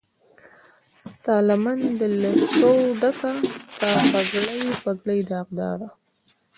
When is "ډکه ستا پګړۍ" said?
2.99-4.61